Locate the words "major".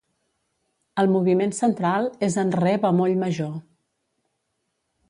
3.27-3.57